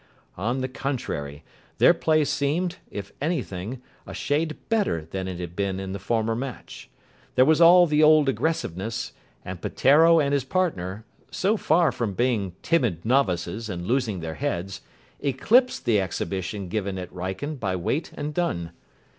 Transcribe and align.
On 0.35 0.61
the 0.61 0.67
contrary, 0.67 1.43
their 1.77 1.93
play 1.93 2.25
seemed, 2.25 2.77
if 2.89 3.11
anything, 3.21 3.83
a 4.07 4.15
shade 4.15 4.57
better 4.67 5.05
than 5.05 5.27
it 5.27 5.39
had 5.39 5.55
been 5.55 5.79
in 5.79 5.91
the 5.93 5.99
former 5.99 6.35
match. 6.35 6.89
There 7.35 7.45
was 7.45 7.61
all 7.61 7.85
the 7.85 8.01
old 8.01 8.27
aggressiveness, 8.27 9.11
and 9.45 9.61
Peteiro 9.61 10.19
and 10.19 10.33
his 10.33 10.43
partner, 10.43 11.05
so 11.29 11.55
far 11.55 11.91
from 11.91 12.15
being 12.15 12.55
timid 12.63 13.05
novices 13.05 13.69
and 13.69 13.85
losing 13.85 14.21
their 14.21 14.33
heads, 14.33 14.81
eclipsed 15.19 15.85
the 15.85 16.01
exhibition 16.01 16.67
given 16.67 16.97
at 16.97 17.11
Wrykyn 17.13 17.59
by 17.59 17.75
Waite 17.75 18.11
and 18.15 18.33
Dunn. 18.33 18.71